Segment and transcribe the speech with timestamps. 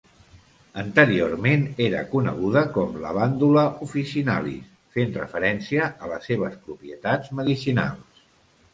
[0.83, 8.29] Anteriorment, era coneguda com "Lavandula officinalis", fent referència a les seves propietats medicinals.